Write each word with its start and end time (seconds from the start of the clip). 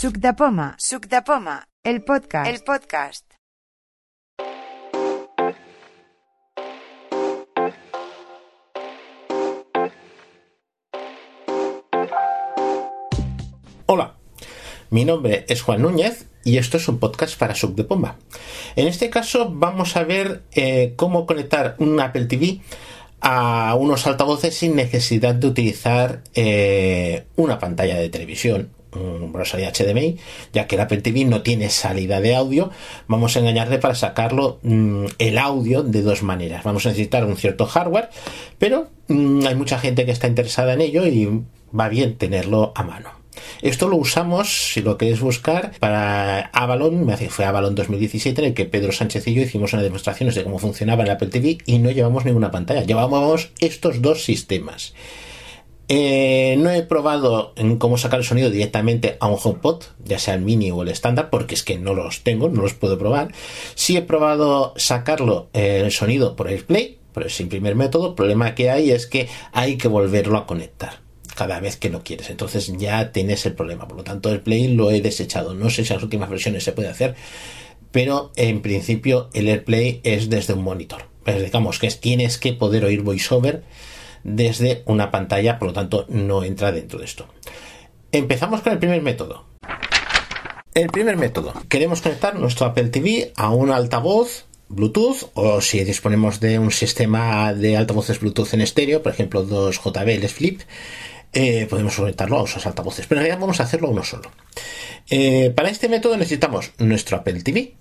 Suc 0.00 0.16
de 0.16 0.32
Poma, 0.32 0.76
Suc 0.78 1.08
de 1.08 1.20
Poma, 1.20 1.68
el 1.84 2.02
podcast, 2.02 2.50
el 2.50 2.62
podcast. 2.62 3.26
Hola, 13.84 14.14
mi 14.88 15.04
nombre 15.04 15.44
es 15.46 15.60
Juan 15.60 15.82
Núñez 15.82 16.28
y 16.46 16.56
esto 16.56 16.78
es 16.78 16.88
un 16.88 16.98
podcast 16.98 17.38
para 17.38 17.54
Suc 17.54 17.74
de 17.74 17.84
Poma. 17.84 18.16
En 18.76 18.88
este 18.88 19.10
caso 19.10 19.50
vamos 19.52 19.98
a 19.98 20.04
ver 20.04 20.44
eh, 20.52 20.94
cómo 20.96 21.26
conectar 21.26 21.76
un 21.78 22.00
Apple 22.00 22.24
TV 22.24 22.62
a 23.20 23.74
unos 23.78 24.06
altavoces 24.06 24.54
sin 24.54 24.76
necesidad 24.76 25.34
de 25.34 25.46
utilizar 25.46 26.22
eh, 26.32 27.26
una 27.36 27.58
pantalla 27.58 27.98
de 27.98 28.08
televisión 28.08 28.79
un 28.94 29.32
browser 29.32 29.60
HDMI, 29.60 30.18
ya 30.52 30.66
que 30.66 30.76
el 30.76 30.80
Apple 30.80 31.02
TV 31.02 31.24
no 31.24 31.42
tiene 31.42 31.70
salida 31.70 32.20
de 32.20 32.34
audio, 32.34 32.70
vamos 33.06 33.36
a 33.36 33.40
engañarle 33.40 33.78
para 33.78 33.94
sacarlo 33.94 34.58
mm, 34.62 35.06
el 35.18 35.38
audio 35.38 35.82
de 35.82 36.02
dos 36.02 36.22
maneras. 36.22 36.64
Vamos 36.64 36.86
a 36.86 36.90
necesitar 36.90 37.24
un 37.24 37.36
cierto 37.36 37.66
hardware, 37.66 38.10
pero 38.58 38.88
mm, 39.08 39.46
hay 39.46 39.54
mucha 39.54 39.78
gente 39.78 40.04
que 40.04 40.12
está 40.12 40.26
interesada 40.26 40.74
en 40.74 40.80
ello 40.80 41.06
y 41.06 41.42
va 41.78 41.88
bien 41.88 42.16
tenerlo 42.16 42.72
a 42.74 42.82
mano. 42.82 43.20
Esto 43.62 43.88
lo 43.88 43.96
usamos, 43.96 44.72
si 44.72 44.82
lo 44.82 44.96
queréis 44.96 45.20
buscar, 45.20 45.72
para 45.78 46.46
Avalon, 46.46 47.08
fue 47.28 47.44
Avalon 47.44 47.74
2017, 47.74 48.40
en 48.40 48.48
el 48.48 48.54
que 48.54 48.64
Pedro 48.64 48.92
Sánchez 48.92 49.26
y 49.28 49.34
yo 49.34 49.42
hicimos 49.42 49.72
una 49.72 49.82
demostración 49.82 50.30
de 50.30 50.44
cómo 50.44 50.58
funcionaba 50.58 51.04
el 51.04 51.10
Apple 51.10 51.28
TV 51.28 51.58
y 51.66 51.78
no 51.78 51.90
llevamos 51.90 52.24
ninguna 52.24 52.50
pantalla, 52.50 52.82
llevábamos 52.82 53.50
estos 53.60 54.02
dos 54.02 54.24
sistemas. 54.24 54.94
Eh, 55.92 56.54
no 56.56 56.70
he 56.70 56.84
probado 56.84 57.52
en 57.56 57.76
cómo 57.76 57.98
sacar 57.98 58.20
el 58.20 58.24
sonido 58.24 58.48
directamente 58.48 59.16
a 59.18 59.26
un 59.26 59.36
HomePod, 59.42 59.82
ya 60.04 60.20
sea 60.20 60.34
el 60.34 60.40
mini 60.40 60.70
o 60.70 60.82
el 60.82 60.88
estándar, 60.88 61.30
porque 61.30 61.56
es 61.56 61.64
que 61.64 61.80
no 61.80 61.94
los 61.94 62.20
tengo, 62.22 62.48
no 62.48 62.62
los 62.62 62.74
puedo 62.74 62.96
probar. 62.96 63.34
Sí 63.74 63.96
he 63.96 64.02
probado 64.02 64.72
sacarlo 64.76 65.48
eh, 65.52 65.82
el 65.84 65.90
sonido 65.90 66.36
por 66.36 66.46
AirPlay, 66.46 66.98
pero 67.12 67.26
es 67.26 67.40
el 67.40 67.48
primer 67.48 67.74
método. 67.74 68.10
El 68.10 68.14
problema 68.14 68.54
que 68.54 68.70
hay 68.70 68.92
es 68.92 69.08
que 69.08 69.28
hay 69.50 69.78
que 69.78 69.88
volverlo 69.88 70.38
a 70.38 70.46
conectar 70.46 71.00
cada 71.34 71.58
vez 71.58 71.76
que 71.76 71.90
no 71.90 72.04
quieres. 72.04 72.30
Entonces 72.30 72.72
ya 72.78 73.10
tienes 73.10 73.44
el 73.46 73.54
problema. 73.54 73.88
Por 73.88 73.96
lo 73.96 74.04
tanto, 74.04 74.30
el 74.30 74.42
Play 74.42 74.68
lo 74.68 74.92
he 74.92 75.00
desechado. 75.00 75.54
No 75.54 75.70
sé 75.70 75.84
si 75.84 75.92
en 75.92 75.96
las 75.96 76.04
últimas 76.04 76.30
versiones 76.30 76.62
se 76.62 76.70
puede 76.70 76.88
hacer, 76.88 77.16
pero 77.90 78.30
en 78.36 78.62
principio 78.62 79.28
el 79.32 79.48
AirPlay 79.48 80.02
es 80.04 80.30
desde 80.30 80.52
un 80.52 80.62
monitor. 80.62 81.06
Pero 81.24 81.40
digamos 81.40 81.80
que 81.80 81.90
tienes 81.90 82.38
que 82.38 82.52
poder 82.52 82.84
oír 82.84 83.02
VoiceOver 83.02 83.64
desde 84.24 84.82
una 84.86 85.10
pantalla, 85.10 85.58
por 85.58 85.68
lo 85.68 85.74
tanto 85.74 86.06
no 86.08 86.44
entra 86.44 86.72
dentro 86.72 86.98
de 86.98 87.04
esto. 87.04 87.26
Empezamos 88.12 88.60
con 88.60 88.72
el 88.72 88.78
primer 88.78 89.02
método. 89.02 89.46
El 90.74 90.88
primer 90.88 91.16
método, 91.16 91.52
queremos 91.68 92.00
conectar 92.00 92.38
nuestro 92.38 92.66
Apple 92.66 92.90
TV 92.90 93.32
a 93.36 93.50
un 93.50 93.70
altavoz 93.70 94.46
Bluetooth 94.68 95.30
o 95.34 95.60
si 95.60 95.82
disponemos 95.82 96.38
de 96.38 96.60
un 96.60 96.70
sistema 96.70 97.52
de 97.52 97.76
altavoces 97.76 98.20
Bluetooth 98.20 98.54
en 98.54 98.60
estéreo, 98.60 99.02
por 99.02 99.12
ejemplo 99.12 99.42
dos 99.42 99.80
JBL 99.82 100.26
Flip, 100.28 100.60
eh, 101.32 101.66
podemos 101.68 101.96
conectarlo 101.96 102.40
a 102.40 102.44
esos 102.44 102.66
altavoces. 102.66 103.06
Pero 103.06 103.20
en 103.20 103.26
realidad 103.26 103.40
vamos 103.40 103.60
a 103.60 103.64
hacerlo 103.64 103.90
uno 103.90 104.04
solo. 104.04 104.30
Eh, 105.10 105.52
para 105.56 105.70
este 105.70 105.88
método 105.88 106.16
necesitamos 106.16 106.70
nuestro 106.78 107.16
Apple 107.16 107.42
TV, 107.42 107.74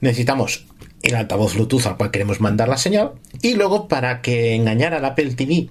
necesitamos 0.00 0.66
el 1.06 1.14
altavoz 1.14 1.54
Bluetooth 1.54 1.86
al 1.86 1.96
cual 1.96 2.10
queremos 2.10 2.40
mandar 2.40 2.68
la 2.68 2.76
señal 2.76 3.12
y 3.40 3.54
luego 3.54 3.86
para 3.86 4.22
que 4.22 4.54
engañar 4.54 4.92
al 4.92 5.04
Apple 5.04 5.34
TV 5.34 5.68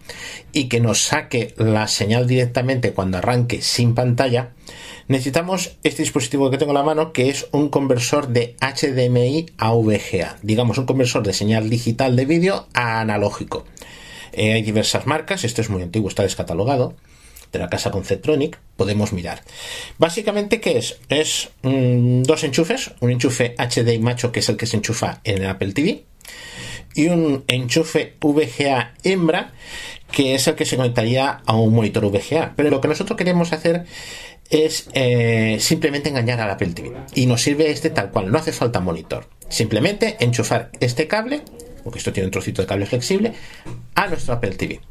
y 0.53 0.65
que 0.69 0.79
nos 0.79 1.01
saque 1.01 1.53
la 1.57 1.87
señal 1.87 2.25
directamente 2.25 2.93
cuando 2.93 3.17
arranque 3.17 3.61
sin 3.61 3.95
pantalla 3.95 4.51
necesitamos 5.07 5.75
este 5.83 6.03
dispositivo 6.03 6.49
que 6.49 6.57
tengo 6.57 6.71
en 6.71 6.77
la 6.77 6.83
mano 6.83 7.11
que 7.11 7.29
es 7.29 7.47
un 7.51 7.69
conversor 7.69 8.29
de 8.29 8.55
HDMI 8.61 9.47
a 9.57 9.73
VGA 9.73 10.37
digamos 10.41 10.77
un 10.77 10.85
conversor 10.85 11.23
de 11.23 11.33
señal 11.33 11.69
digital 11.69 12.15
de 12.15 12.25
vídeo 12.25 12.67
a 12.73 13.01
analógico. 13.01 13.65
Eh, 14.31 14.53
hay 14.53 14.61
diversas 14.61 15.05
marcas 15.05 15.43
esto 15.43 15.61
es 15.61 15.69
muy 15.69 15.81
antiguo 15.81 16.07
está 16.07 16.23
descatalogado 16.23 16.95
de 17.51 17.59
la 17.59 17.69
casa 17.69 17.91
Conceptronic, 17.91 18.59
podemos 18.77 19.13
mirar. 19.13 19.41
Básicamente, 19.97 20.59
¿qué 20.59 20.77
es? 20.77 20.97
Es 21.09 21.49
mm, 21.61 22.23
dos 22.23 22.43
enchufes, 22.43 22.91
un 22.99 23.11
enchufe 23.11 23.55
HDMI 23.57 23.99
macho, 23.99 24.31
que 24.31 24.39
es 24.39 24.49
el 24.49 24.57
que 24.57 24.65
se 24.65 24.77
enchufa 24.77 25.21
en 25.23 25.43
el 25.43 25.49
Apple 25.49 25.73
TV, 25.73 26.03
y 26.95 27.07
un 27.07 27.43
enchufe 27.47 28.15
VGA 28.21 28.93
hembra, 29.03 29.53
que 30.11 30.35
es 30.35 30.47
el 30.47 30.55
que 30.55 30.65
se 30.65 30.77
conectaría 30.77 31.41
a 31.45 31.55
un 31.55 31.73
monitor 31.73 32.09
VGA. 32.09 32.53
Pero 32.55 32.69
lo 32.69 32.81
que 32.81 32.87
nosotros 32.87 33.17
queremos 33.17 33.51
hacer 33.51 33.85
es 34.49 34.87
eh, 34.93 35.57
simplemente 35.59 36.09
engañar 36.09 36.39
al 36.39 36.51
Apple 36.51 36.69
TV. 36.69 36.95
Y 37.13 37.25
nos 37.25 37.41
sirve 37.41 37.69
este 37.69 37.89
tal 37.89 38.11
cual, 38.11 38.31
no 38.31 38.37
hace 38.37 38.53
falta 38.53 38.79
monitor. 38.79 39.27
Simplemente 39.49 40.17
enchufar 40.19 40.71
este 40.79 41.07
cable 41.07 41.41
porque 41.85 41.99
esto 41.99 42.11
tiene 42.11 42.25
un 42.25 42.31
trocito 42.31 42.63
de 42.63 42.67
cable 42.67 42.87
flexible, 42.87 43.33
a 43.93 44.07
nuestro 44.07 44.33
Apple 44.33 44.55
TV. 44.55 44.81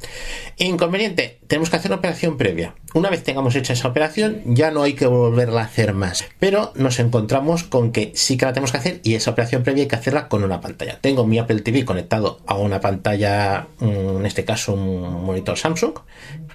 Inconveniente, 0.58 1.40
tenemos 1.48 1.68
que 1.68 1.74
hacer 1.74 1.90
una 1.90 1.98
operación 1.98 2.36
previa. 2.36 2.76
Una 2.94 3.10
vez 3.10 3.24
tengamos 3.24 3.56
hecha 3.56 3.72
esa 3.72 3.88
operación, 3.88 4.42
ya 4.46 4.70
no 4.70 4.84
hay 4.84 4.92
que 4.92 5.06
volverla 5.06 5.62
a 5.62 5.64
hacer 5.64 5.92
más. 5.92 6.24
Pero 6.38 6.72
nos 6.76 7.00
encontramos 7.00 7.64
con 7.64 7.90
que 7.90 8.12
sí 8.14 8.36
que 8.36 8.46
la 8.46 8.52
tenemos 8.52 8.70
que 8.70 8.78
hacer 8.78 9.00
y 9.02 9.14
esa 9.14 9.32
operación 9.32 9.64
previa 9.64 9.82
hay 9.82 9.88
que 9.88 9.96
hacerla 9.96 10.28
con 10.28 10.44
una 10.44 10.60
pantalla. 10.60 11.00
Tengo 11.00 11.26
mi 11.26 11.38
Apple 11.38 11.62
TV 11.62 11.84
conectado 11.84 12.38
a 12.46 12.56
una 12.56 12.80
pantalla, 12.80 13.66
mm, 13.80 14.18
en 14.18 14.26
este 14.26 14.44
caso 14.44 14.74
un 14.74 15.24
monitor 15.24 15.58
Samsung, 15.58 15.94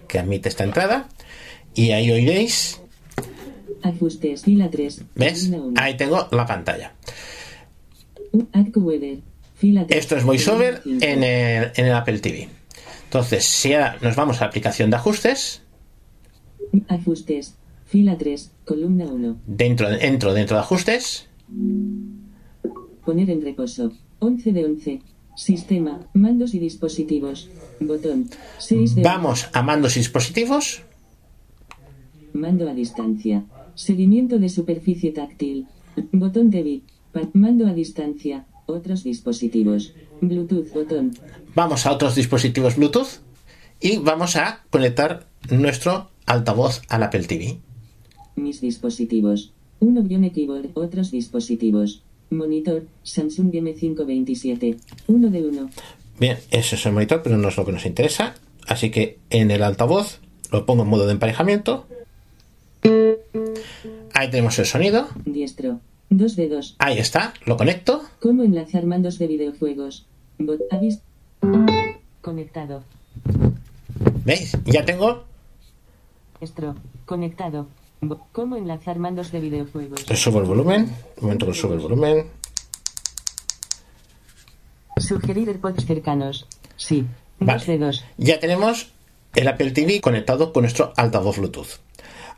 que 0.08 0.20
admite 0.20 0.48
esta 0.48 0.64
entrada. 0.64 1.10
Y 1.76 1.92
ahí 1.92 2.10
oiréis 2.10 2.80
Ajustes, 3.84 4.44
fila 4.44 4.70
3. 4.70 5.04
¿Ves? 5.16 5.52
Ahí 5.76 5.98
tengo 5.98 6.30
la 6.32 6.46
pantalla. 6.46 6.94
Esto 9.62 10.16
es 10.16 10.24
VoiceOver 10.24 10.82
en 10.86 11.24
el, 11.24 11.72
en 11.76 11.86
el 11.86 11.94
Apple 11.94 12.20
TV. 12.20 12.50
Entonces, 13.06 13.46
si 13.46 13.74
ahora 13.74 13.98
nos 14.02 14.16
vamos 14.16 14.38
a 14.38 14.42
la 14.42 14.48
aplicación 14.48 14.90
de 14.90 14.96
ajustes. 14.96 15.64
Ajustes. 16.88 17.56
Fila 17.86 18.18
3, 18.18 18.52
columna 18.66 19.06
1. 19.06 19.42
Dentro, 19.48 19.90
entro 19.90 20.34
dentro 20.34 20.58
de 20.58 20.62
ajustes. 20.62 21.28
Poner 23.04 23.30
en 23.32 23.42
reposo. 23.42 23.92
11 24.20 24.52
de 24.54 24.66
11. 24.66 25.02
Sistema, 25.36 26.08
mandos 26.14 26.54
y 26.54 26.60
dispositivos. 26.60 27.50
Botón. 27.80 28.30
6 28.60 28.96
de 28.96 29.02
Vamos 29.02 29.50
a 29.54 29.64
mandos 29.64 29.96
y 29.96 30.02
dispositivos. 30.02 30.84
Mando 32.34 32.70
a 32.70 32.74
distancia. 32.74 33.46
Seguimiento 33.74 34.38
de 34.38 34.50
superficie 34.50 35.12
táctil. 35.12 35.66
Botón 36.12 36.52
de 36.52 36.62
bit. 36.62 36.84
Mando 37.34 37.66
a 37.66 37.74
distancia. 37.74 38.46
Otros 38.70 39.04
dispositivos. 39.04 39.94
Bluetooth 40.22 40.72
botón. 40.72 41.18
Vamos 41.56 41.88
a 41.88 41.92
otros 41.92 42.14
dispositivos 42.14 42.76
Bluetooth 42.76 43.20
y 43.82 43.98
vamos 43.98 44.36
a 44.36 44.64
conectar 44.70 45.26
nuestro 45.50 46.12
altavoz 46.28 46.84
al 46.88 47.02
Apple 47.02 47.24
TV. 47.24 47.58
Mis 48.36 48.62
dispositivos. 48.62 49.54
Uno 49.80 50.04
guion 50.04 50.30
keyboard. 50.30 50.70
Otros 50.76 51.10
dispositivos. 51.10 52.04
Monitor. 52.30 52.86
Samsung 53.02 53.52
M527. 53.52 54.78
Uno 55.08 55.30
de 55.32 55.48
uno. 55.48 55.70
Bien, 56.20 56.38
ese 56.52 56.76
es 56.76 56.86
el 56.86 56.94
monitor, 56.94 57.24
pero 57.24 57.38
no 57.38 57.48
es 57.48 57.58
lo 57.58 57.66
que 57.66 57.72
nos 57.72 57.88
interesa. 57.88 58.36
Así 58.68 58.92
que 58.92 59.18
en 59.32 59.50
el 59.50 59.64
altavoz 59.64 60.20
lo 60.52 60.68
pongo 60.68 60.84
en 60.84 60.90
modo 60.90 61.08
de 61.08 61.14
emparejamiento. 61.14 61.88
Ahí 64.14 64.30
tenemos 64.30 64.60
el 64.60 64.68
sonido. 64.68 65.08
Diestro. 65.26 65.80
2 66.10 66.36
de 66.36 66.50
2. 66.50 66.76
Ahí 66.80 66.98
está, 66.98 67.34
lo 67.46 67.56
conecto. 67.58 68.04
¿Cómo 68.20 68.44
enlazar 68.44 68.86
mandos 68.86 69.20
de 69.20 69.28
videojuegos? 69.28 70.06
Bot 70.40 70.62
avis. 70.72 71.00
Conectado. 72.22 72.84
¿Veis? 74.26 74.58
Ya 74.66 74.86
tengo. 74.86 75.24
Estro. 76.42 76.76
Conectado. 77.06 77.68
¿Cómo 78.32 78.56
enlazar 78.56 78.98
mandos 78.98 79.32
de 79.32 79.40
videojuegos? 79.40 80.10
Le 80.10 80.16
subo 80.16 80.40
el 80.40 80.46
volumen. 80.46 80.84
Un 81.18 81.24
momento 81.24 81.46
que 81.46 81.54
subo 81.54 81.74
el 81.74 81.80
volumen. 81.80 82.26
Sugerir 84.98 85.50
AirPods 85.50 85.86
cercanos. 85.86 86.48
Sí. 86.78 87.06
2 87.40 87.48
Vale. 87.48 87.66
de 87.66 87.78
2. 87.78 88.06
Ya 88.18 88.40
tenemos 88.40 88.92
el 89.36 89.48
Apple 89.48 89.72
TV 89.72 90.02
conectado 90.02 90.52
con 90.54 90.64
nuestro 90.64 90.94
altavoz 90.98 91.38
Bluetooth. 91.38 91.80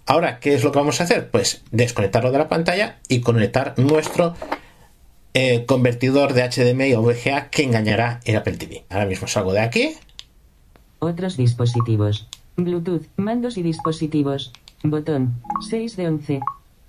Ahora, 0.06 0.40
¿qué 0.40 0.54
es 0.54 0.64
lo 0.64 0.72
que 0.72 0.80
vamos 0.80 1.00
a 1.00 1.06
hacer? 1.06 1.30
Pues 1.30 1.64
desconectarlo 1.72 2.32
de 2.32 2.38
la 2.38 2.50
pantalla 2.50 3.00
y 3.08 3.22
conectar 3.22 3.76
nuestro 3.78 4.36
eh, 5.34 5.66
convertidor 5.66 6.34
de 6.34 6.44
HDMI 6.44 6.94
a 6.94 7.00
VGA 7.00 7.50
que 7.50 7.64
engañará 7.64 8.20
el 8.26 8.36
Apple 8.36 8.58
TV. 8.58 8.84
Ahora 8.90 9.06
mismo 9.06 9.28
salgo 9.28 9.54
de 9.54 9.62
aquí. 9.62 9.96
Otros 11.00 11.38
dispositivos. 11.38 12.28
Bluetooth. 12.58 13.04
Mandos 13.16 13.58
y 13.58 13.64
dispositivos. 13.64 14.52
Botón. 14.84 15.42
6 15.70 15.96
de 15.96 16.08
11. 16.08 16.40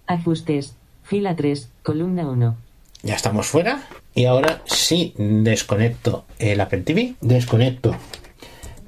Ajustes. 0.07 0.75
Fila 1.05 1.37
3. 1.37 1.71
Columna 1.83 2.29
1. 2.29 2.57
Ya 3.05 3.15
estamos 3.15 3.47
fuera. 3.47 3.83
Y 4.15 4.25
ahora 4.25 4.63
sí 4.67 5.15
desconecto 5.17 6.25
el 6.39 6.61
Apple 6.61 6.83
TV. 6.83 7.15
Desconecto 7.21 7.95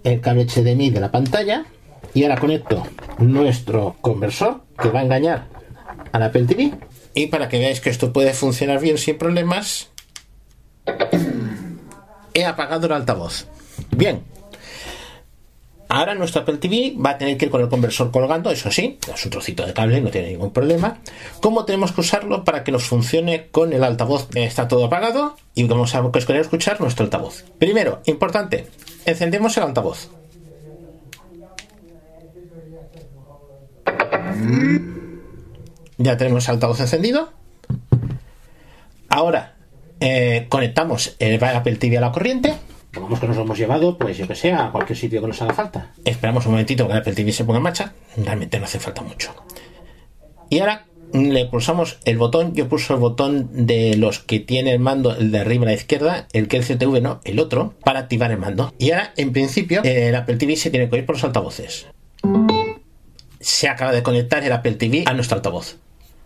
el 0.03 0.21
cable 0.21 0.47
HDMI 0.47 0.91
de 0.91 1.01
la 1.01 1.11
pantalla. 1.11 1.65
Y 2.13 2.25
ahora 2.25 2.39
conecto 2.39 2.87
nuestro 3.19 3.97
conversor 4.01 4.63
que 4.81 4.91
va 4.91 5.01
a 5.01 5.05
engañar 5.05 5.47
al 6.13 6.23
Apple 6.23 6.45
TV. 6.45 6.73
Y 7.15 7.29
para 7.29 7.49
que 7.49 7.59
veáis 7.59 7.81
que 7.81 7.91
esto 7.91 8.13
puede 8.13 8.35
funcionar 8.35 8.81
bien 8.81 8.99
sin 8.99 9.17
problemas, 9.17 9.91
he 12.35 12.45
apagado 12.45 12.87
el 12.87 12.93
altavoz. 12.93 13.47
Bien, 13.91 14.23
Ahora 15.95 16.17
nuestro 16.17 16.43
Apple 16.43 16.57
TV 16.57 16.97
va 16.97 17.11
a 17.11 17.19
tener 17.19 17.37
que 17.37 17.45
ir 17.45 17.51
con 17.53 17.61
el 17.61 17.69
conversor 17.69 18.11
colgando, 18.11 18.51
eso 18.51 18.69
sí, 18.69 18.99
es 19.15 19.25
un 19.25 19.31
trocito 19.31 19.65
de 19.65 19.73
cable, 19.73 20.01
no 20.01 20.11
tiene 20.11 20.31
ningún 20.31 20.51
problema. 20.51 20.99
¿Cómo 21.41 21.65
tenemos 21.65 21.93
que 21.93 22.01
usarlo 22.01 22.43
para 22.43 22.65
que 22.65 22.73
nos 22.73 22.83
funcione 22.83 23.47
con 23.53 23.73
el 23.73 23.85
altavoz? 23.85 24.27
Está 24.35 24.67
todo 24.67 24.87
apagado 24.87 25.37
y 25.55 25.63
vamos 25.65 25.95
a 25.95 26.03
escuchar 26.41 26.81
nuestro 26.81 27.05
altavoz. 27.05 27.45
Primero, 27.61 28.01
importante, 28.07 28.67
encendemos 29.07 29.57
el 29.57 29.63
altavoz. 29.63 30.11
Ya 35.99 36.17
tenemos 36.17 36.49
el 36.49 36.55
altavoz 36.55 36.81
encendido. 36.81 37.33
Ahora 39.09 39.55
eh, 40.01 40.47
conectamos 40.49 41.17
el 41.19 41.43
Apple 41.43 41.77
TV 41.77 41.99
a 41.99 42.01
la 42.01 42.13
corriente 42.13 42.55
Pongamos 42.95 43.19
que 43.19 43.27
nos 43.27 43.37
lo 43.37 43.43
hemos 43.43 43.59
llevado, 43.59 43.99
pues 43.99 44.17
yo 44.17 44.29
que 44.29 44.37
sé, 44.37 44.53
a 44.53 44.71
cualquier 44.71 44.97
sitio 44.97 45.21
que 45.21 45.27
nos 45.27 45.43
haga 45.43 45.53
falta. 45.53 45.91
Esperamos 46.05 46.47
un 46.47 46.53
momentito 46.53 46.87
que 46.87 46.93
el 46.93 46.99
Apple 46.99 47.13
TV 47.13 47.33
se 47.33 47.45
ponga 47.45 47.57
en 47.57 47.65
marcha. 47.65 47.93
Realmente 48.17 48.59
no 48.59 48.67
hace 48.67 48.79
falta 48.79 49.03
mucho. 49.03 49.35
Y 50.49 50.61
ahora 50.61 50.87
le 51.13 51.47
pulsamos 51.47 51.99
el 52.05 52.19
botón. 52.19 52.55
Yo 52.55 52.69
pulso 52.69 52.95
el 52.95 53.01
botón 53.01 53.67
de 53.67 53.97
los 53.97 54.21
que 54.21 54.39
tiene 54.39 54.73
el 54.73 54.79
mando, 54.79 55.17
el 55.17 55.33
de 55.33 55.41
arriba 55.41 55.65
a 55.65 55.67
la 55.67 55.75
izquierda, 55.75 56.29
el 56.33 56.47
que 56.47 56.57
el 56.57 56.65
CTV 56.65 57.03
no, 57.03 57.21
el 57.25 57.41
otro, 57.41 57.75
para 57.85 57.99
activar 57.99 58.31
el 58.31 58.39
mando. 58.39 58.73
Y 58.79 58.93
ahora, 58.93 59.13
en 59.17 59.33
principio, 59.33 59.83
el 59.83 60.15
Apple 60.15 60.37
TV 60.37 60.55
se 60.55 60.71
tiene 60.71 60.89
que 60.89 60.95
oír 60.95 61.07
por 61.07 61.17
los 61.17 61.25
altavoces. 61.25 61.87
Se 63.45 63.69
acaba 63.69 63.93
de 63.93 64.03
conectar 64.03 64.43
el 64.43 64.53
Apple 64.53 64.75
TV 64.75 65.05
a 65.07 65.13
nuestro 65.13 65.37
altavoz. 65.37 65.77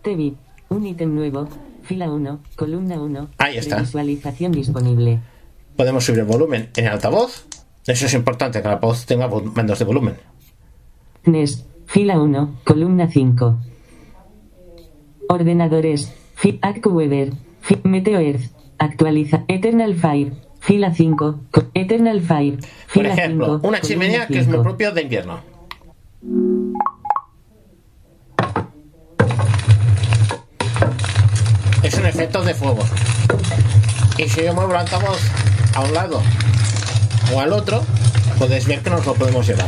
TV, 0.01 0.33
un 0.69 0.85
ítem 0.85 1.13
nuevo, 1.13 1.49
fila 1.83 2.09
1, 2.09 2.39
columna 2.55 3.01
1. 3.01 3.29
Ahí 3.37 3.57
está. 3.57 3.79
Visualización 3.81 4.53
disponible 4.53 5.19
podemos 5.79 6.03
subir 6.03 6.19
el 6.19 6.25
volumen 6.25 6.67
en 6.75 6.87
altavoz. 6.87 7.45
Eso 7.87 8.05
es 8.05 8.13
importante, 8.13 8.61
que 8.61 8.67
el 8.67 8.73
altavoz 8.73 9.05
tenga 9.05 9.29
mandos 9.29 9.79
de 9.79 9.85
volumen. 9.85 10.15
NES, 11.23 11.65
fila 11.85 12.19
1, 12.19 12.59
columna 12.65 13.09
5. 13.09 13.59
Ordenadores, 15.29 16.13
AccuWeather, 16.61 17.31
Meteo 17.83 18.19
Earth, 18.19 18.51
actualiza, 18.77 19.45
Eternal 19.47 19.95
Fire, 19.95 20.33
fila 20.59 20.93
5, 20.93 21.39
Eternal 21.73 22.19
Fire, 22.19 22.57
fila 22.87 23.09
Por 23.09 23.17
ejemplo, 23.17 23.59
una 23.63 23.79
chimenea 23.79 24.27
que 24.27 24.39
es 24.39 24.47
muy 24.49 24.59
propio 24.59 24.91
de 24.91 25.03
invierno. 25.03 25.39
Es 31.99 32.03
un 32.03 32.09
efecto 32.11 32.41
de 32.43 32.53
fuego. 32.53 32.79
Y 34.17 34.29
si 34.29 34.41
yo 34.41 34.53
muevo 34.53 34.71
el 34.71 34.77
altavoz 34.77 35.19
a 35.75 35.81
un 35.81 35.93
lado 35.93 36.23
o 37.33 37.41
al 37.41 37.51
otro, 37.51 37.83
podéis 38.37 38.65
ver 38.67 38.79
que 38.79 38.89
nos 38.89 39.05
lo 39.05 39.15
podemos 39.15 39.45
llevar. 39.45 39.67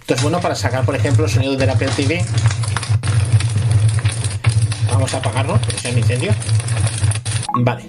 Esto 0.00 0.14
es 0.14 0.22
bueno 0.22 0.40
para 0.40 0.56
sacar, 0.56 0.84
por 0.84 0.96
ejemplo, 0.96 1.26
el 1.26 1.30
sonido 1.30 1.54
del 1.54 1.70
Apple 1.70 1.88
TV. 1.94 2.24
Vamos 4.90 5.14
a 5.14 5.18
apagarlo, 5.18 5.56
porque 5.60 5.78
sea 5.78 5.92
un 5.92 5.98
incendio. 5.98 6.34
Vale. 7.60 7.84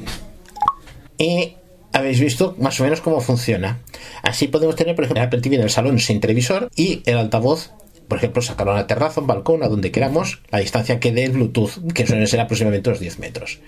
Y 1.18 1.56
habéis 1.92 2.20
visto 2.20 2.56
más 2.60 2.80
o 2.80 2.84
menos 2.84 3.02
cómo 3.02 3.20
funciona. 3.22 3.80
Así 4.22 4.48
podemos 4.50 4.76
tener, 4.76 4.94
por 4.94 5.06
ejemplo, 5.06 5.24
el 5.24 5.28
Apple 5.28 5.42
TV 5.42 5.56
en 5.56 5.64
el 5.64 5.72
salón 5.72 5.98
sin 5.98 6.20
televisor 6.20 6.70
y 6.76 7.02
el 7.08 7.18
altavoz 7.18 7.72
por 8.10 8.18
ejemplo, 8.18 8.42
sacarlo 8.42 8.74
a 8.74 8.76
la 8.76 8.88
terraza, 8.88 9.22
un 9.22 9.28
balcón, 9.28 9.64
a 9.64 9.70
donde 9.70 9.92
queramos, 9.92 10.42
la 10.50 10.60
distancia 10.60 11.00
que 11.00 11.14
dé 11.14 11.24
el 11.24 11.32
Bluetooth, 11.32 11.94
que 11.94 12.06
suele 12.06 12.28
ser 12.28 12.42
aproximadamente 12.42 12.90
los 12.90 13.00
10 13.00 13.20
metros. 13.20 13.60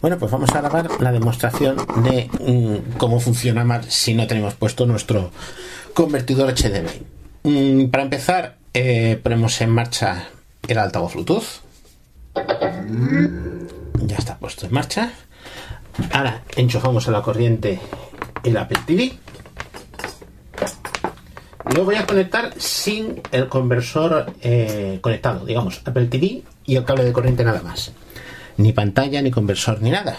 Bueno, 0.00 0.18
pues 0.18 0.32
vamos 0.32 0.50
a 0.50 0.60
grabar 0.60 0.88
la 1.00 1.12
demostración 1.12 1.76
de 2.02 2.30
mm, 2.40 2.96
cómo 2.96 3.20
funciona 3.20 3.64
más 3.64 3.86
si 3.86 4.14
no 4.14 4.26
tenemos 4.26 4.54
puesto 4.54 4.86
nuestro 4.86 5.30
convertidor 5.92 6.54
HDMI. 6.54 7.02
Mm, 7.42 7.90
para 7.90 8.04
empezar, 8.04 8.56
eh, 8.72 9.20
ponemos 9.22 9.60
en 9.60 9.70
marcha 9.70 10.28
el 10.66 10.78
altavoz 10.78 11.12
Bluetooth. 11.12 11.60
Ya 14.06 14.16
está 14.16 14.38
puesto 14.38 14.64
en 14.64 14.72
marcha. 14.72 15.12
Ahora 16.12 16.42
enchufamos 16.56 17.06
a 17.08 17.10
la 17.10 17.20
corriente 17.20 17.78
el 18.42 18.56
Apple. 18.56 18.78
Lo 21.74 21.84
voy 21.84 21.96
a 21.96 22.06
conectar 22.06 22.52
sin 22.58 23.20
el 23.32 23.48
conversor 23.48 24.32
eh, 24.42 24.98
conectado, 25.00 25.44
digamos, 25.44 25.82
Apple 25.84 26.06
TV 26.06 26.42
y 26.64 26.76
el 26.76 26.84
cable 26.84 27.04
de 27.04 27.12
corriente 27.12 27.44
nada 27.44 27.62
más 27.62 27.92
ni 28.60 28.72
pantalla, 28.72 29.22
ni 29.22 29.30
conversor, 29.30 29.80
ni 29.82 29.90
nada. 29.90 30.16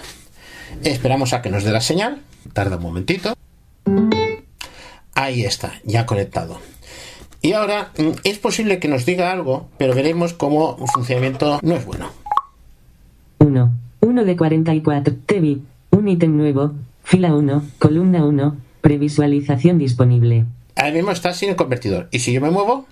Esperamos 0.83 1.33
a 1.33 1.41
que 1.41 1.49
nos 1.49 1.63
dé 1.63 1.71
la 1.71 1.81
señal. 1.81 2.21
Tarda 2.53 2.77
un 2.77 2.83
momentito. 2.83 3.33
Ahí 5.13 5.43
está, 5.43 5.73
ya 5.83 6.05
conectado. 6.05 6.59
Y 7.41 7.53
ahora 7.53 7.91
mm, 7.97 8.11
es 8.23 8.39
posible 8.39 8.79
que 8.79 8.87
nos 8.87 9.05
diga 9.05 9.31
algo, 9.31 9.69
pero 9.77 9.93
veremos 9.93 10.33
cómo 10.33 10.77
el 10.79 10.87
funcionamiento 10.87 11.59
no 11.61 11.75
es 11.75 11.85
bueno. 11.85 12.09
1. 13.39 13.71
1 14.01 14.25
de 14.25 14.35
44. 14.37 15.15
TV. 15.25 15.57
Un 15.91 16.07
ítem 16.07 16.35
nuevo. 16.35 16.73
Fila 17.03 17.33
1. 17.35 17.63
Columna 17.79 18.25
1. 18.25 18.57
Previsualización 18.81 19.77
disponible. 19.77 20.45
Ahora 20.75 20.91
mismo 20.91 21.11
está 21.11 21.33
sin 21.33 21.49
el 21.49 21.55
convertidor. 21.55 22.07
Y 22.11 22.19
si 22.19 22.33
yo 22.33 22.41
me 22.41 22.49
muevo, 22.49 22.85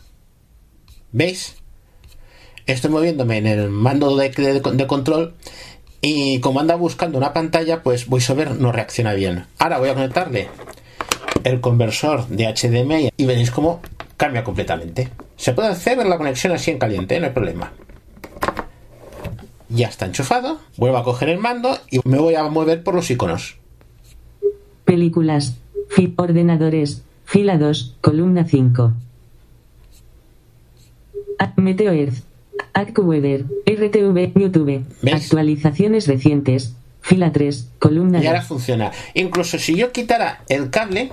¿veis? 1.11 1.55
estoy 2.73 2.91
moviéndome 2.91 3.37
en 3.37 3.47
el 3.47 3.69
mando 3.69 4.15
de, 4.15 4.87
control 4.87 5.33
y 6.01 6.39
como 6.39 6.59
anda 6.59 6.75
buscando 6.75 7.17
una 7.17 7.33
pantalla, 7.33 7.83
pues 7.83 8.07
VoiceOver 8.07 8.51
no 8.51 8.71
reacciona 8.71 9.13
bien. 9.13 9.45
Ahora 9.57 9.79
voy 9.79 9.89
a 9.89 9.95
conectarle 9.95 10.49
el 11.43 11.61
conversor 11.61 12.27
de 12.27 12.45
HDMI 12.53 13.09
y 13.17 13.25
veréis 13.25 13.51
cómo 13.51 13.81
cambia 14.17 14.43
completamente. 14.43 15.09
Se 15.35 15.53
puede 15.53 15.69
hacer 15.69 15.97
la 16.05 16.17
conexión 16.17 16.53
así 16.53 16.71
en 16.71 16.79
caliente, 16.79 17.19
no 17.19 17.27
hay 17.27 17.33
problema. 17.33 17.73
Ya 19.69 19.87
está 19.87 20.05
enchufado. 20.05 20.59
Vuelvo 20.77 20.97
a 20.97 21.03
coger 21.03 21.29
el 21.29 21.37
mando 21.37 21.77
y 21.89 21.99
me 22.03 22.17
voy 22.17 22.35
a 22.35 22.43
mover 22.49 22.83
por 22.83 22.95
los 22.95 23.09
iconos. 23.11 23.57
Películas. 24.85 25.55
ordenadores. 26.17 27.03
Fila 27.29 27.59
2, 27.59 27.97
columna 28.01 28.43
5. 28.43 28.91
Meteo 31.57 31.91
Earth. 31.93 32.23
AccuWeather, 32.73 33.45
RTV, 33.67 34.33
YouTube. 34.33 34.83
Actualizaciones 35.13 36.07
recientes. 36.07 36.73
Fila 37.01 37.31
3, 37.31 37.69
columna. 37.77 38.23
Y 38.23 38.25
ahora 38.25 38.41
funciona. 38.41 38.91
Incluso 39.13 39.59
si 39.59 39.75
yo 39.75 39.91
quitara 39.91 40.41
el 40.49 40.71
cable, 40.71 41.11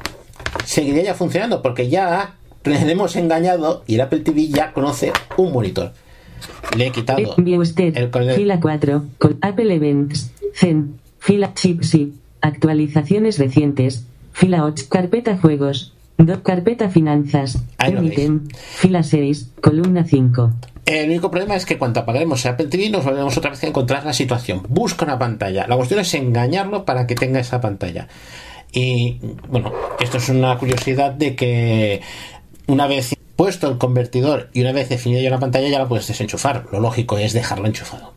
seguiría 0.65 1.03
ya 1.03 1.15
funcionando 1.15 1.61
porque 1.61 1.91
ya 1.91 2.37
le 2.65 2.91
hemos 2.91 3.15
engañado 3.17 3.85
y 3.87 3.97
el 3.97 4.01
Apple 4.01 4.21
TV 4.21 4.49
ya 4.49 4.73
conoce 4.73 5.13
un 5.37 5.53
monitor. 5.53 5.93
Le 6.79 6.87
he 6.87 6.93
quitado 6.93 7.37
usted, 7.59 7.95
el 7.95 8.11
Fila 8.35 8.59
4, 8.59 9.05
con 9.19 9.37
Apple 9.43 9.75
Events, 9.75 10.31
Zen, 10.55 10.99
fila 11.19 11.53
Chipsy, 11.53 12.15
actualizaciones 12.41 13.39
recientes, 13.39 14.07
fila 14.33 14.65
8, 14.65 14.87
carpeta 14.89 15.37
juegos, 15.37 15.93
do, 16.19 16.43
carpeta 16.43 16.89
finanzas, 16.89 17.59
fila 18.77 19.03
6, 19.03 19.53
columna 19.61 20.05
5. 20.05 20.53
El 20.87 21.11
único 21.11 21.31
problema 21.31 21.57
es 21.57 21.67
que 21.67 21.79
cuando 21.79 22.01
apagaremos 22.01 22.45
el 22.45 22.53
Apple 22.53 22.67
TV 22.67 22.91
nos 22.91 23.05
volvemos 23.05 23.37
otra 23.37 23.51
vez 23.51 23.63
a 23.65 23.67
encontrar 23.67 24.05
la 24.05 24.13
situación. 24.13 24.63
Busca 24.69 25.05
una 25.05 25.19
pantalla. 25.19 25.67
La 25.67 25.77
cuestión 25.77 26.01
es 26.01 26.15
engañarlo 26.15 26.85
para 26.85 27.09
que 27.09 27.17
tenga 27.17 27.41
esa 27.41 27.61
pantalla. 27.61 28.07
Y 28.73 29.19
bueno, 29.49 29.73
esto 29.99 30.19
es 30.19 30.29
una 30.29 30.57
curiosidad 30.59 31.13
de 31.13 31.35
que 31.35 32.03
una 32.69 32.87
vez 32.87 33.17
puesto 33.35 33.69
el 33.69 33.79
convertidor 33.79 34.49
y 34.53 34.63
una 34.63 34.73
vez 34.73 34.89
definida 34.89 35.21
ya 35.21 35.31
la 35.31 35.39
pantalla 35.39 35.69
ya 35.69 35.79
la 35.79 35.89
puedes 35.89 36.07
desenchufar. 36.07 36.67
Lo 36.73 36.81
lógico 36.81 37.19
es 37.19 37.33
dejarlo 37.33 37.67
enchufado. 37.67 38.16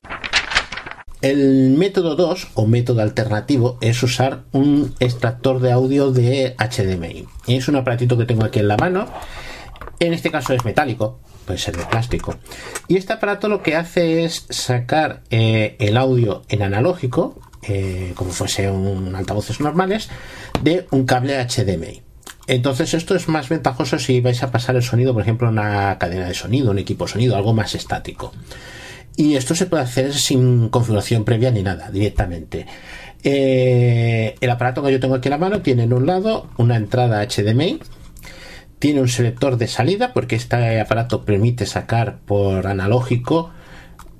El 1.22 1.72
método 1.72 2.16
2 2.16 2.52
o 2.54 2.66
método 2.66 3.02
alternativo 3.02 3.78
es 3.82 4.02
usar 4.04 4.44
un 4.54 4.96
extractor 5.02 5.60
de 5.60 5.74
audio 5.74 6.14
de 6.14 6.56
HDMI. 6.58 7.28
Es 7.46 7.68
un 7.68 7.76
aparatito 7.76 8.18
que 8.18 8.24
tengo 8.24 8.46
aquí 8.46 8.60
en 8.60 8.70
la 8.70 8.78
mano. 8.78 9.06
En 10.00 10.14
este 10.14 10.32
caso 10.32 10.54
es 10.54 10.64
metálico, 10.64 11.20
puede 11.44 11.60
ser 11.60 11.76
de 11.76 11.84
plástico. 11.84 12.38
Y 12.88 12.96
este 12.96 13.12
aparato 13.12 13.50
lo 13.50 13.62
que 13.62 13.76
hace 13.76 14.24
es 14.24 14.46
sacar 14.50 15.24
eh, 15.30 15.76
el 15.80 15.98
audio 15.98 16.44
en 16.48 16.62
analógico, 16.62 17.42
eh, 17.64 18.14
como 18.16 18.32
fuese 18.32 18.72
un 18.72 19.14
altavoces 19.14 19.60
normales, 19.60 20.08
de 20.64 20.88
un 20.92 21.06
cable 21.06 21.46
HDMI. 21.46 22.02
Entonces 22.48 22.94
esto 22.94 23.14
es 23.14 23.28
más 23.28 23.50
ventajoso 23.50 24.00
si 24.00 24.22
vais 24.22 24.42
a 24.42 24.52
pasar 24.52 24.78
el 24.78 24.84
sonido, 24.84 25.14
por 25.14 25.24
ejemplo, 25.24 25.50
una 25.50 25.98
cadena 26.00 26.28
de 26.28 26.34
sonido, 26.34 26.72
un 26.72 26.80
equipo 26.80 27.06
de 27.06 27.12
sonido, 27.12 27.36
algo 27.36 27.54
más 27.54 27.76
estático. 27.76 28.32
Y 29.16 29.36
esto 29.36 29.54
se 29.56 29.66
puede 29.66 29.84
hacer 29.84 30.14
sin 30.14 30.70
configuración 30.70 31.26
previa 31.26 31.52
ni 31.52 31.62
nada, 31.62 31.92
directamente. 31.92 32.66
Eh, 33.24 34.36
el 34.40 34.50
aparato 34.50 34.82
que 34.82 34.92
yo 34.92 35.00
tengo 35.00 35.16
aquí 35.16 35.28
en 35.28 35.32
la 35.32 35.38
mano 35.38 35.62
tiene 35.62 35.84
en 35.84 35.94
un 35.94 36.06
lado 36.06 36.50
una 36.58 36.78
entrada 36.78 37.26
HDMI 37.26 37.80
tiene 38.80 39.02
un 39.02 39.10
selector 39.10 39.58
de 39.58 39.68
salida 39.68 40.14
porque 40.14 40.38
este 40.38 40.80
aparato 40.80 41.26
permite 41.26 41.66
sacar 41.66 42.20
por 42.20 42.66
analógico 42.66 43.52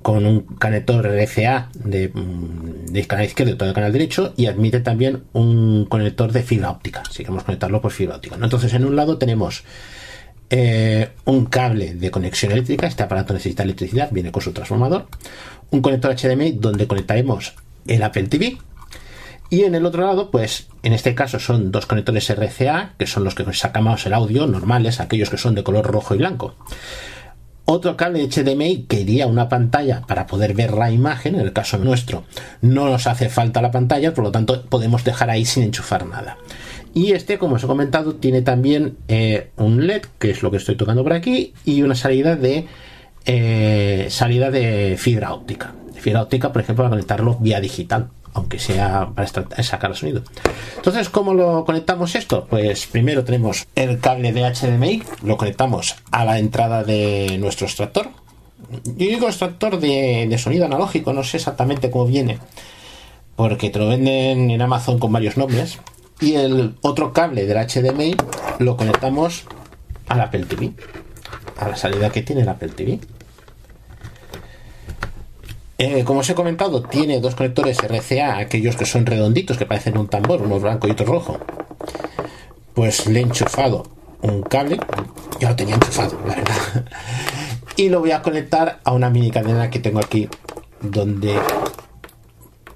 con 0.02 0.24
un 0.26 0.42
conector 0.42 1.06
RCA 1.06 1.70
mm, 1.74 2.92
de, 2.92 3.06
canal 3.06 3.24
izquierdo 3.24 3.52
y 3.54 3.56
todo 3.56 3.68
el 3.70 3.74
canal 3.74 3.92
derecho 3.92 4.32
y 4.36 4.46
admite 4.46 4.80
también 4.80 5.24
un 5.32 5.86
conector 5.86 6.32
de 6.32 6.42
fibra 6.42 6.70
óptica 6.70 7.02
si 7.10 7.18
queremos 7.18 7.44
conectarlo 7.44 7.80
por 7.80 7.90
fibra 7.90 8.16
óptica 8.16 8.36
entonces 8.40 8.72
en 8.74 8.84
un 8.84 8.96
lado 8.96 9.18
tenemos 9.18 9.64
eh, 10.50 11.10
un 11.24 11.46
cable 11.46 11.94
de 11.94 12.10
conexión 12.10 12.52
eléctrica 12.52 12.86
este 12.86 13.02
aparato 13.02 13.32
necesita 13.32 13.62
electricidad 13.62 14.10
viene 14.10 14.32
con 14.32 14.42
su 14.42 14.52
transformador 14.52 15.06
un 15.70 15.80
conector 15.80 16.14
HDMI 16.14 16.52
donde 16.52 16.86
conectaremos 16.86 17.54
el 17.86 18.02
Apple 18.02 18.28
TV 18.28 18.58
y 19.52 19.64
en 19.64 19.74
el 19.74 19.84
otro 19.84 20.06
lado, 20.06 20.30
pues 20.30 20.68
en 20.84 20.92
este 20.92 21.16
caso 21.16 21.40
son 21.40 21.72
dos 21.72 21.84
conectores 21.84 22.30
RCA, 22.30 22.94
que 22.96 23.08
son 23.08 23.24
los 23.24 23.34
que 23.34 23.52
sacamos 23.52 24.06
el 24.06 24.14
audio 24.14 24.46
normales, 24.46 25.00
aquellos 25.00 25.28
que 25.28 25.38
son 25.38 25.56
de 25.56 25.64
color 25.64 25.86
rojo 25.86 26.14
y 26.14 26.18
blanco. 26.18 26.54
Otro 27.64 27.96
cable 27.96 28.28
HDMI 28.28 28.84
que 28.84 29.00
iría 29.00 29.24
a 29.24 29.28
una 29.28 29.48
pantalla 29.48 30.02
para 30.06 30.28
poder 30.28 30.54
ver 30.54 30.72
la 30.72 30.92
imagen, 30.92 31.34
en 31.34 31.40
el 31.40 31.52
caso 31.52 31.78
nuestro 31.78 32.24
no 32.60 32.88
nos 32.88 33.08
hace 33.08 33.28
falta 33.28 33.60
la 33.60 33.72
pantalla, 33.72 34.14
por 34.14 34.24
lo 34.24 34.30
tanto 34.30 34.62
podemos 34.66 35.02
dejar 35.02 35.30
ahí 35.30 35.44
sin 35.44 35.64
enchufar 35.64 36.06
nada. 36.06 36.36
Y 36.94 37.12
este, 37.12 37.38
como 37.38 37.56
os 37.56 37.64
he 37.64 37.66
comentado, 37.66 38.16
tiene 38.16 38.42
también 38.42 38.96
eh, 39.08 39.50
un 39.56 39.86
LED, 39.86 40.02
que 40.18 40.30
es 40.30 40.42
lo 40.42 40.50
que 40.50 40.56
estoy 40.56 40.76
tocando 40.76 41.02
por 41.02 41.12
aquí, 41.12 41.54
y 41.64 41.82
una 41.82 41.94
salida 41.94 42.36
de 42.36 42.66
eh, 43.26 44.06
salida 44.10 44.50
de 44.50 44.96
fibra 44.98 45.32
óptica. 45.32 45.74
fibra 45.94 46.22
óptica, 46.22 46.52
por 46.52 46.62
ejemplo, 46.62 46.84
para 46.84 46.90
conectarlo 46.90 47.36
vía 47.40 47.60
digital 47.60 48.10
aunque 48.32 48.58
sea 48.58 49.10
para 49.14 49.26
sacar 49.26 49.90
el 49.90 49.96
sonido. 49.96 50.22
Entonces, 50.76 51.08
¿cómo 51.08 51.34
lo 51.34 51.64
conectamos 51.64 52.14
esto? 52.14 52.46
Pues 52.48 52.86
primero 52.86 53.24
tenemos 53.24 53.66
el 53.74 53.98
cable 54.00 54.32
de 54.32 54.42
HDMI, 54.42 55.02
lo 55.22 55.36
conectamos 55.36 55.96
a 56.10 56.24
la 56.24 56.38
entrada 56.38 56.84
de 56.84 57.36
nuestro 57.38 57.66
extractor. 57.66 58.08
Yo 58.84 58.92
digo 58.94 59.26
extractor 59.26 59.80
de, 59.80 60.34
sonido 60.38 60.66
analógico, 60.66 61.12
no 61.12 61.24
sé 61.24 61.38
exactamente 61.38 61.90
cómo 61.90 62.06
viene, 62.06 62.38
porque 63.34 63.70
te 63.70 63.78
lo 63.78 63.88
venden 63.88 64.50
en 64.50 64.62
Amazon 64.62 64.98
con 64.98 65.12
varios 65.12 65.36
nombres. 65.36 65.78
Y 66.20 66.34
el 66.34 66.76
otro 66.82 67.12
cable 67.12 67.46
del 67.46 67.56
HDMI 67.66 68.16
lo 68.58 68.76
conectamos 68.76 69.44
al 70.08 70.20
Apple 70.20 70.44
TV, 70.44 70.72
a 71.58 71.68
la 71.68 71.76
salida 71.76 72.10
que 72.10 72.22
tiene 72.22 72.42
el 72.42 72.48
Apple 72.48 72.70
TV. 72.70 73.00
Eh, 75.78 76.04
como 76.04 76.20
os 76.20 76.28
he 76.28 76.34
comentado, 76.34 76.82
tiene 76.82 77.20
dos 77.20 77.34
conectores 77.34 77.78
RCA, 77.78 78.36
aquellos 78.36 78.76
que 78.76 78.84
son 78.84 79.06
redonditos, 79.06 79.56
que 79.56 79.64
parecen 79.64 79.96
un 79.96 80.08
tambor, 80.08 80.42
uno 80.42 80.60
blanco 80.60 80.86
y 80.86 80.90
otro 80.90 81.06
rojo. 81.06 81.38
Pues 82.74 83.06
le 83.06 83.20
he 83.20 83.22
enchufado 83.22 83.84
un 84.20 84.42
cable, 84.42 84.78
ya 85.40 85.50
lo 85.50 85.56
tenía 85.56 85.76
enchufado, 85.76 86.18
la 86.26 86.34
verdad. 86.34 86.84
Y 87.76 87.88
lo 87.88 88.00
voy 88.00 88.10
a 88.10 88.20
conectar 88.20 88.80
a 88.84 88.92
una 88.92 89.08
mini 89.08 89.30
cadena 89.30 89.70
que 89.70 89.78
tengo 89.78 90.00
aquí, 90.00 90.28
donde 90.82 91.38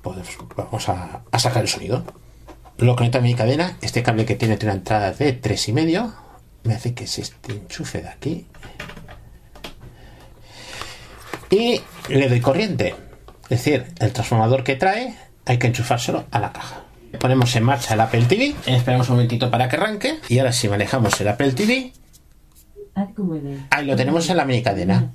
pues, 0.01 0.17
vamos 0.57 0.89
a, 0.89 1.21
sacar 1.39 1.63
el 1.63 1.69
sonido. 1.69 2.05
Lo 2.79 2.97
conecto 2.97 3.19
a 3.19 3.21
mi 3.21 3.35
cadena, 3.35 3.77
este 3.83 4.03
cable 4.03 4.27
que 4.27 4.35
tiene 4.35 4.59
una 4.63 4.73
entrada 4.73 5.13
de 5.13 5.41
3,5, 5.41 6.13
me 6.65 6.75
hace 6.75 6.95
que 6.95 7.05
es 7.05 7.19
este 7.19 7.53
enchufe 7.53 8.03
de 8.03 8.09
aquí 8.09 8.47
y 11.55 11.81
le 12.09 12.29
doy 12.29 12.41
corriente. 12.41 12.95
Es 13.45 13.65
decir, 13.65 13.87
el 14.01 14.13
transformador 14.13 14.65
que 14.65 14.77
trae 14.77 15.15
hay 15.45 15.59
que 15.59 15.69
enchufárselo 15.69 16.25
a 16.31 16.41
la 16.41 16.53
caja. 16.53 16.85
Ponemos 17.21 17.55
en 17.55 17.63
marcha 17.63 17.95
el 17.95 18.01
Apple 18.01 18.25
TV, 18.25 18.55
esperamos 18.67 19.09
un 19.09 19.17
momentito 19.17 19.51
para 19.51 19.69
que 19.69 19.77
arranque 19.77 20.19
y 20.29 20.39
ahora 20.39 20.53
si 20.53 20.69
manejamos 20.69 21.21
el 21.21 21.29
Apple 21.29 21.53
TV, 21.53 21.93
ahí 23.71 23.87
lo 23.87 23.95
tenemos 23.95 24.29
en 24.31 24.37
la 24.37 24.45
mini 24.45 24.63
cadena. 24.63 25.13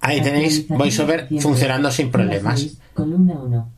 Ahí 0.00 0.22
tenéis 0.22 0.66
VoiceOver 0.68 1.28
funcionando 1.40 1.90
sin 1.90 2.10
problemas. 2.10 2.78
Columna 2.94 3.34
1. 3.34 3.70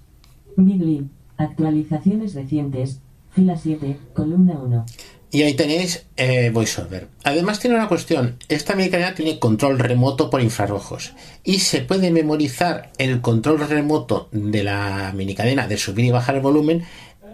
Actualizaciones 1.40 2.34
recientes. 2.34 3.00
Fila 3.34 3.56
7, 3.56 3.96
columna 4.12 4.58
1. 4.62 4.84
Y 5.32 5.42
ahí 5.42 5.54
tenéis 5.54 6.04
eh, 6.18 6.50
VoiceOver. 6.52 7.08
Además 7.24 7.60
tiene 7.60 7.76
una 7.76 7.88
cuestión, 7.88 8.36
esta 8.48 8.74
cadena 8.74 9.14
tiene 9.14 9.38
control 9.38 9.78
remoto 9.78 10.28
por 10.28 10.42
infrarrojos 10.42 11.14
y 11.42 11.60
se 11.60 11.80
puede 11.80 12.10
memorizar 12.10 12.90
el 12.98 13.22
control 13.22 13.60
remoto 13.66 14.28
de 14.32 14.64
la 14.64 15.12
minicadena 15.16 15.66
de 15.66 15.78
subir 15.78 16.04
y 16.04 16.10
bajar 16.10 16.34
el 16.34 16.42
volumen 16.42 16.82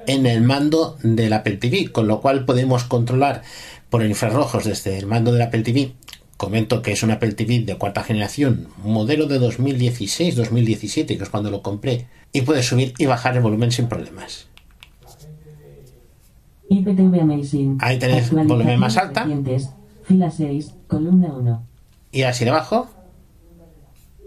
en 0.07 0.27
el 0.27 0.43
mando 0.43 0.99
del 1.03 1.33
Apple 1.33 1.57
TV, 1.57 1.91
con 1.91 2.07
lo 2.07 2.21
cual 2.21 2.45
podemos 2.45 2.85
controlar 2.85 3.43
por 3.91 4.05
infrarrojos 4.05 4.67
desde 4.67 4.99
el 4.99 5.07
mando 5.07 5.33
del 5.33 5.43
Apple 5.43 5.63
TV. 5.63 5.95
Comento 6.37 6.83
que 6.83 6.93
es 6.93 7.03
un 7.03 7.11
Apple 7.11 7.33
TV 7.33 7.61
de 7.61 7.77
cuarta 7.77 8.03
generación, 8.03 8.69
modelo 8.83 9.27
de 9.27 9.41
2016-2017, 9.41 11.07
que 11.17 11.23
es 11.23 11.29
cuando 11.31 11.51
lo 11.51 11.63
compré, 11.63 12.07
y 12.33 12.43
puede 12.43 12.63
subir 12.63 12.93
y 12.99 13.07
bajar 13.07 13.37
el 13.37 13.43
volumen 13.43 13.73
sin 13.73 13.89
problemas. 13.89 14.49
IPTV 16.69 17.21
Amazing. 17.21 17.79
Ahí 17.81 17.99
tenéis 17.99 18.31
volumen 18.31 18.79
más 18.79 18.97
alta. 18.97 19.27
Fila 20.05 20.31
6, 20.31 20.75
columna 20.87 21.29
1. 21.29 21.67
Y 22.13 22.23
así 22.23 22.45
debajo. 22.45 22.89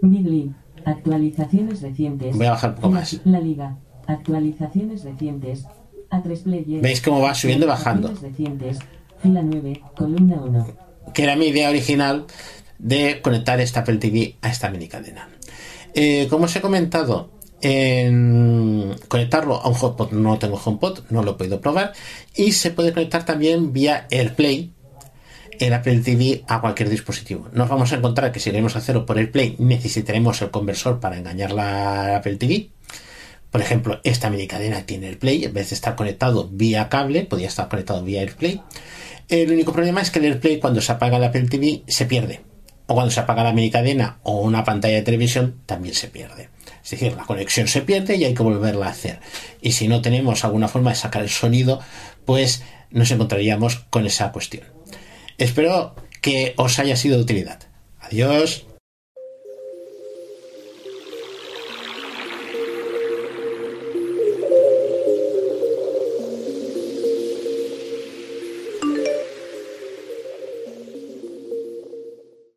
Bigly. 0.02 0.52
Actualizaciones 0.84 1.82
recientes. 1.82 2.36
Voy 2.36 2.46
a 2.46 2.52
bajar 2.52 2.70
un 2.70 2.76
poco 2.76 2.90
más. 2.90 3.20
La 3.24 3.40
Liga. 3.40 3.76
Actualizaciones 4.06 5.04
recientes. 5.04 5.66
A3 6.10 6.42
Player. 6.42 6.82
¿Veis 6.82 7.00
cómo 7.00 7.20
va 7.20 7.34
subiendo 7.34 7.66
y 7.66 7.68
bajando? 7.68 8.12
Recientes, 8.20 8.78
fila 9.22 9.42
9, 9.42 9.80
columna 9.96 10.40
1. 10.42 10.89
Que 11.14 11.24
era 11.24 11.36
mi 11.36 11.46
idea 11.48 11.70
original 11.70 12.26
de 12.78 13.20
conectar 13.22 13.60
esta 13.60 13.80
Apple 13.80 13.96
TV 13.96 14.36
a 14.42 14.50
esta 14.50 14.70
mini 14.70 14.88
cadena. 14.88 15.28
Eh, 15.94 16.28
como 16.30 16.44
os 16.44 16.56
he 16.56 16.60
comentado, 16.60 17.30
en 17.62 18.96
conectarlo 19.08 19.56
a 19.60 19.68
un 19.68 19.76
HomePod. 19.78 20.12
No 20.12 20.38
tengo 20.38 20.60
HomePod, 20.62 21.00
no 21.10 21.22
lo 21.22 21.32
he 21.32 21.34
podido 21.34 21.60
probar. 21.60 21.92
Y 22.34 22.52
se 22.52 22.70
puede 22.70 22.92
conectar 22.92 23.24
también 23.24 23.72
vía 23.72 24.06
AirPlay 24.10 24.72
el 25.58 25.74
Apple 25.74 26.00
TV 26.00 26.42
a 26.48 26.60
cualquier 26.60 26.88
dispositivo. 26.88 27.48
Nos 27.52 27.68
vamos 27.68 27.92
a 27.92 27.96
encontrar 27.96 28.32
que 28.32 28.40
si 28.40 28.50
queremos 28.50 28.76
hacerlo 28.76 29.04
por 29.04 29.18
AirPlay 29.18 29.56
necesitaremos 29.58 30.40
el 30.40 30.50
conversor 30.50 31.00
para 31.00 31.18
engañar 31.18 31.52
la 31.52 32.16
Apple 32.16 32.36
TV. 32.36 32.70
Por 33.50 33.60
ejemplo, 33.60 34.00
esta 34.04 34.30
mini 34.30 34.46
cadena 34.46 34.86
tiene 34.86 35.08
AirPlay, 35.08 35.44
en 35.44 35.52
vez 35.52 35.70
de 35.70 35.74
estar 35.74 35.96
conectado 35.96 36.48
vía 36.50 36.88
cable, 36.88 37.24
podría 37.24 37.48
estar 37.48 37.68
conectado 37.68 38.02
vía 38.02 38.20
AirPlay. 38.20 38.62
El 39.30 39.52
único 39.52 39.72
problema 39.72 40.00
es 40.00 40.10
que 40.10 40.18
el 40.18 40.24
AirPlay 40.24 40.58
cuando 40.58 40.80
se 40.80 40.90
apaga 40.90 41.20
la 41.20 41.28
Apple 41.28 41.46
TV 41.48 41.84
se 41.86 42.04
pierde. 42.04 42.40
O 42.86 42.94
cuando 42.94 43.12
se 43.12 43.20
apaga 43.20 43.44
la 43.44 43.52
mini 43.52 43.70
cadena 43.70 44.18
o 44.24 44.40
una 44.40 44.64
pantalla 44.64 44.96
de 44.96 45.02
televisión 45.02 45.60
también 45.66 45.94
se 45.94 46.08
pierde. 46.08 46.48
Es 46.82 46.90
decir, 46.90 47.12
la 47.12 47.22
conexión 47.22 47.68
se 47.68 47.82
pierde 47.82 48.16
y 48.16 48.24
hay 48.24 48.34
que 48.34 48.42
volverla 48.42 48.86
a 48.86 48.90
hacer. 48.90 49.20
Y 49.62 49.70
si 49.70 49.86
no 49.86 50.02
tenemos 50.02 50.44
alguna 50.44 50.66
forma 50.66 50.90
de 50.90 50.96
sacar 50.96 51.22
el 51.22 51.28
sonido, 51.28 51.78
pues 52.24 52.64
nos 52.90 53.08
encontraríamos 53.12 53.76
con 53.90 54.04
esa 54.04 54.32
cuestión. 54.32 54.64
Espero 55.38 55.94
que 56.20 56.54
os 56.56 56.80
haya 56.80 56.96
sido 56.96 57.16
de 57.16 57.22
utilidad. 57.22 57.60
Adiós. 58.00 58.66